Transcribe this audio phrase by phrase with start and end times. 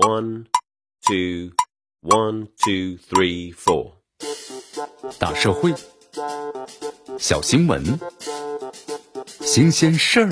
[0.00, 0.46] One,
[1.06, 1.52] two,
[2.00, 3.92] one, two, three, four。
[5.18, 5.74] 大社会，
[7.18, 8.00] 小新闻，
[9.42, 10.30] 新鲜事儿，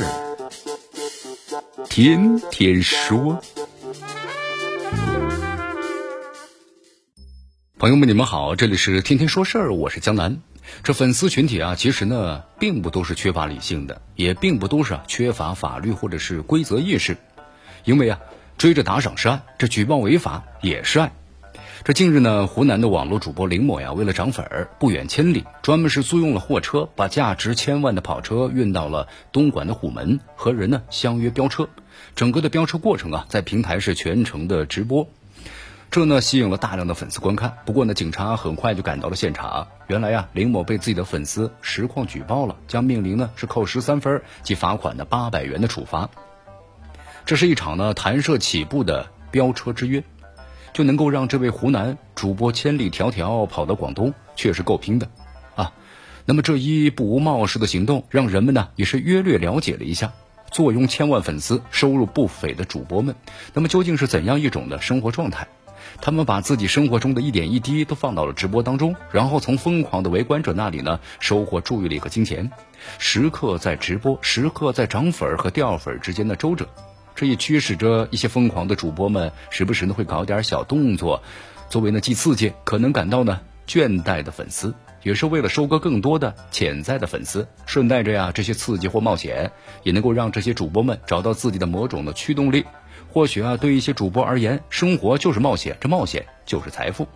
[1.87, 3.39] 天天说。
[7.79, 10.41] 朋友们，你们好，这里是天天说事儿，我是江南。
[10.83, 17.15] 这粉丝群体啊，其实呢，并不都是缺乏理性的，也并不都是缺乏法律或者是规则意识，
[17.85, 18.19] 因为啊。
[18.59, 21.13] 追着打赏是爱，这举报违法也是爱。
[21.85, 31.69] 这近日呢，湖南的网络主播林某呀，为了涨粉儿，不远千里，专门是租用了货车，把价值千万的跑车运到了东莞的虎门，和人呢相约飙车。
[32.17, 35.07] 整个的飙车过程啊，在平台是全程的直播，
[35.93, 37.59] 这呢吸引了大量的粉丝观看。
[37.65, 39.69] 不过呢，警察很快就赶到了现场。
[39.87, 46.11] 原来呀，林某被自己的粉丝实况举报了，将面临呢是扣十三分及罚款的八百元的处罚。
[47.29, 50.03] 这是一场呢弹射起步的飙车之约，
[50.73, 55.07] 就能够让这位湖南主播千里迢迢跑到广东，确实够拼的
[55.55, 55.71] 啊。
[56.25, 60.15] 那么这一不无冒失的行动，让人们呢也是约略了解了一下，
[60.51, 63.15] 坐拥千万粉丝、收入不菲的主播们，
[63.53, 65.47] 那么究竟是怎样一种的生活状态？
[66.01, 72.51] 他们把自己生活中的一点一滴都放到了直播当中，然后从疯狂的围观者那里呢收获注意力和金钱，
[72.99, 76.67] 时刻在直播，时刻在涨粉和掉粉之间的周折。
[77.19, 81.21] 这也驱使着一些疯狂的主播们，时不时呢会搞点小动作，
[81.69, 87.49] 作为呢既刺激可能感到呢倦怠的粉丝，也是为了收割更多的潜在的粉丝。
[87.67, 89.51] 顺带着呀，这些刺激或冒险，
[89.83, 92.65] 也能够让这些主播们找到自己的某种的驱动力。
[93.13, 97.09] 或许啊，对一些主播而言，生活就是冒险，这冒险就是财富。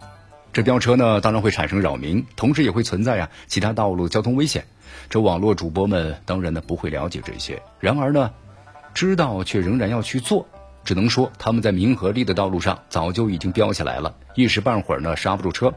[0.52, 4.64] 这飙车呢，当然会产生扰民，同时也会存在呀其他道路交通危险。
[5.08, 8.32] 这网络主播们当然呢不会了解这些，然而呢。
[8.94, 10.46] 知道却仍然要去做，
[10.84, 15.72] 只能说他们在名和利的道路上早就已经飙起来了，一时半会儿呢刹不住车。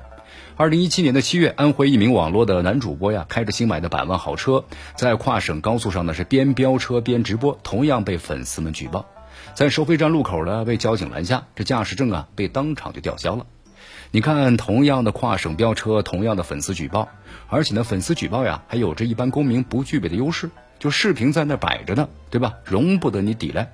[0.58, 9.06] 二零一七年的七月，安徽一名网络的男主播呀，开着新买的百万豪车，在跨省高速上呢是边飙车边直播，同样被粉丝们举报，
[9.54, 13.46] 在收费站路口呢被交警拦下，这驾驶证啊被当场就吊销了。
[14.12, 17.10] 你看，同样的跨省飙车，同样的粉丝举报，
[17.50, 20.50] 而且呢粉丝举报呀还有着一般公民不具备的优势。
[20.86, 22.60] 就视频在那摆着呢，对吧？
[22.64, 23.72] 容不得你抵赖。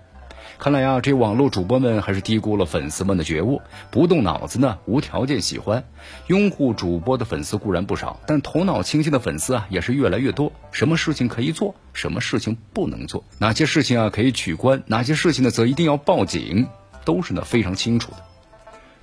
[0.58, 5.84] 看来呀，这网络主播们还是低估了粉丝们的觉悟，不动脑子呢，无条件喜欢、
[6.28, 10.54] 拥护主播的粉丝固然不少，但头脑清醒的粉丝啊也是越来越多。
[10.72, 16.66] 什么事情可以做，什么事情不能做，哪些事情啊可以取关，哪些事情呢则一定要报警，
[17.04, 18.31] 都是呢非常清楚的。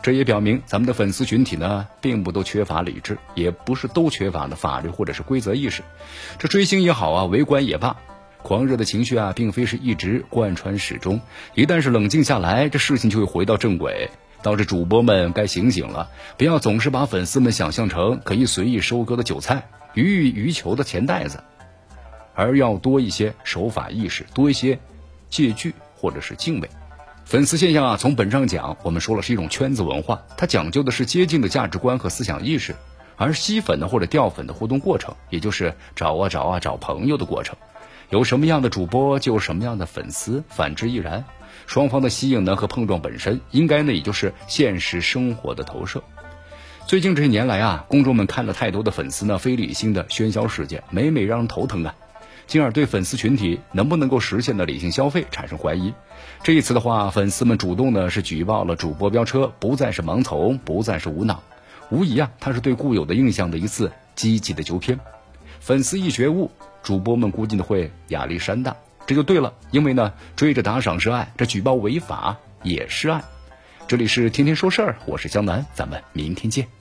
[0.01, 5.83] 这也表明，咱们的粉丝群体呢，并不都缺乏理智，也不是都缺乏的法律或者是规则意识。
[6.39, 7.97] 这追星也好啊，围观也罢，
[8.43, 11.21] 狂热的情绪啊，并非是一直贯穿始终。
[11.55, 14.11] 一旦是冷静下来，这事情就会回到正轨。
[14.41, 21.43] 导致主播们该醒醒了，不要总是把粉丝们想象成可以随意收割的韭菜、鱼欲鱼求的钱袋子，
[22.37, 24.79] 而要多一些守法意识，多一些
[25.29, 26.71] 戒惧或者是敬畏。
[27.29, 32.75] 粉丝现象啊，从本质上讲，我们说了是一种圈子文化，它讲究的是接近的价值观和思想意识，
[33.17, 37.55] 而吸粉的或者掉粉的互动过程，也就是找啊找啊找朋友的过程，
[38.09, 41.23] 有什么样的主播就有什么样的粉丝，反之亦然。
[41.67, 46.03] 双方的吸引呢和碰撞本身，应该呢也就是现实生活的投射。
[46.87, 51.95] 最近这些年来啊，公众们看了太多的粉丝呢非理性的喧嚣事件，每每让人头疼啊。
[52.49, 55.93] 进而对粉丝群体能不能够实现的理性消费产生怀疑。
[56.43, 61.43] 这一次的话，粉丝们主动呢是举报了主播飙车，不再是盲从，不再是无脑，
[61.91, 64.99] 无疑啊，他是对固有的印象的一次积极的纠偏。
[65.61, 66.51] 粉丝一觉悟，
[66.83, 68.75] 主播们估计呢会压力山大，
[69.07, 69.53] 这就对了。
[69.71, 73.23] 因为呢，追着打赏是爱，这举报违法也是爱。
[73.87, 76.78] 这里是天天说事儿，我是江南，咱们明天见。